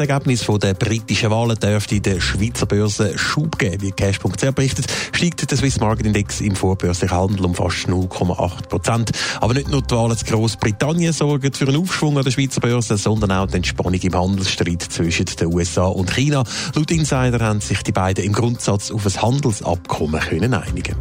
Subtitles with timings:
[0.00, 3.82] Ergebnis der britischen Wahlen dürfte in der Schweizer Börse Schub geben.
[3.82, 9.10] Wie Cash.ch berichtet, steigt der Swiss Market Index im vorbörslichen Handel um fast 0,8 Prozent.
[9.40, 12.96] Aber nicht nur die Wahlen zu Großbritannien sorgen für einen Aufschwung an der Schweizer Börse,
[12.96, 16.44] sondern auch die Entspannung im Handelsstreit zwischen den USA und China.
[16.74, 20.96] Laut Insider haben sich die beiden im Grundsatz auf ein Handelsabkommen können einigen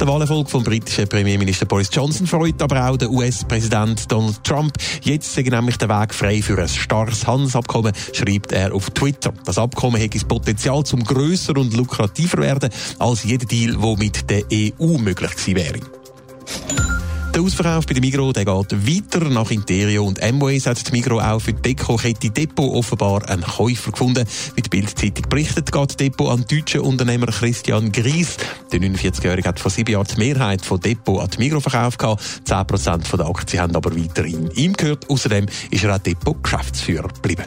[0.00, 4.72] der Wahlerfolg vom britischen Premierminister Boris Johnson freut aber auch der US-Präsident Donald Trump.
[5.02, 9.32] Jetzt sei nämlich der Weg frei für ein starres Handelsabkommen, schreibt er auf Twitter.
[9.44, 14.30] Das Abkommen hätte das Potenzial zum grösser und lukrativer werden als jeder Deal, der mit
[14.30, 16.03] der EU möglich gewesen wäre.
[17.34, 19.28] Der Ausverkauf bei der Migros der geht weiter.
[19.28, 23.90] Nach Interio und Amways hat die Migros auch für die Deko-Kette Depot offenbar einen Käufer
[23.90, 24.24] gefunden.
[24.54, 28.36] Wie die Bildzeitung berichtet, geht Depot an den deutschen Unternehmer Christian Gries.
[28.70, 32.00] Der 49-Jährige hat vor sieben Jahren die Mehrheit von Depot an die Migros verkauft.
[32.46, 35.10] 10% der Aktien haben aber weiterhin ihm gehört.
[35.10, 37.46] Außerdem ist er auch Depot-Geschäftsführer geblieben.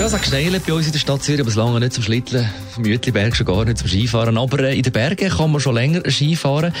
[0.00, 2.02] Ja, es hat geschneit bei uns in der Stadt Zürich, aber es lange nicht zum
[2.02, 4.38] Schlitteln, vom Jütliberg schon gar nicht zum Skifahren.
[4.38, 6.72] Aber äh, in den Bergen kann man schon länger Skifahren.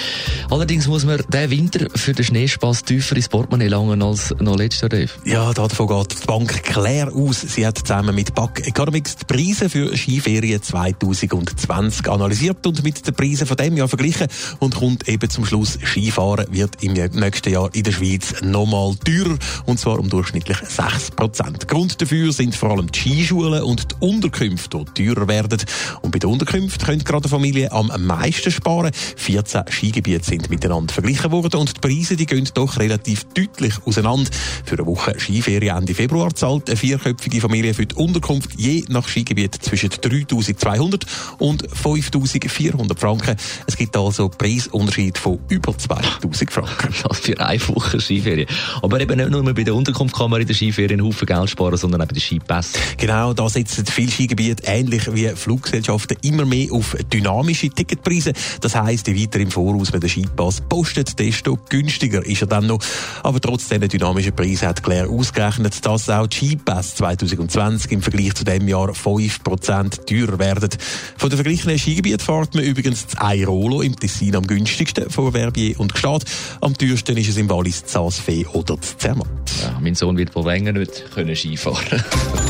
[0.50, 4.80] Allerdings muss man diesen Winter für den Schneespass tiefer ins Portemonnaie langen als noch letztes
[4.80, 5.10] Jahr, Dave.
[5.26, 7.42] Ja, davon geht die Bank Claire aus.
[7.42, 13.14] Sie hat zusammen mit Back Economics die Preise für Skiferien 2020 analysiert und mit den
[13.14, 14.28] Preisen von dem Jahr verglichen
[14.60, 19.36] und kommt eben zum Schluss, Skifahren wird im nächsten Jahr in der Schweiz nochmal teurer
[19.66, 21.68] und zwar um durchschnittlich 6 Prozent.
[21.68, 25.58] Grund dafür sind vor allem die Skischulen und die Unterkünfte, die teurer werden.
[26.02, 28.92] Und bei den Unterkünften können gerade Familien am meisten sparen.
[29.16, 34.30] 14 Skigebiete sind miteinander verglichen worden und die Preise die gehen doch relativ deutlich auseinander.
[34.64, 39.08] Für eine Woche Skiferien Ende Februar zahlt eine vierköpfige Familie für die Unterkunft je nach
[39.08, 41.06] Skigebiet zwischen 3200
[41.38, 43.36] und 5400 Franken.
[43.66, 46.94] Es gibt also Preisunterschied von über 2000 Franken.
[47.10, 48.48] Das für eine Woche Skiferien.
[48.82, 51.50] Aber eben nicht nur bei der Unterkunft kann man in der Skiferien einen Haufen Geld
[51.50, 52.20] sparen, sondern auch bei den
[52.62, 52.96] Skipässen.
[52.98, 58.32] Genau, da setzen viele Skigebiete ähnlich wie Fluggesellschaften immer mehr auf dynamische Ticketpreise.
[58.60, 62.66] Das heisst, je weiter im Voraus man den Skipass postet, desto günstiger ist er dann
[62.66, 62.80] noch.
[63.22, 68.34] Aber trotz dieser dynamischen Preise hat Claire ausgerechnet, dass auch die Skipass 2020 im Vergleich
[68.34, 70.70] zu dem Jahr 5% teurer werden.
[71.16, 75.78] Von den verglichenen Skigebieten fährt man übrigens das Airolo im Tessin am günstigsten von Verbier
[75.78, 76.24] und Gstaad.
[76.60, 79.28] Am teuersten ist es im Wallis Saasfee oder Zermatt.
[79.62, 82.02] Ja, mein Sohn wird wohl länger nicht können Skifahren